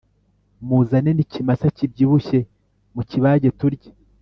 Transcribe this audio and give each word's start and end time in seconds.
muzane 0.67 1.09
nikimasa 1.13 1.67
kibyibushye 1.75 2.39
mukibage 2.93 3.49
turye 3.59 3.89